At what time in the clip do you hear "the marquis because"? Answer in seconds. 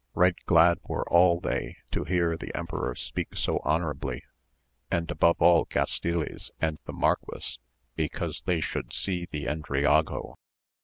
6.85-8.41